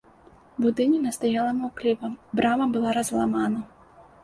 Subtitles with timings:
[0.63, 2.11] Будыніна стаяла маўкліва,
[2.41, 3.65] брама была разламана.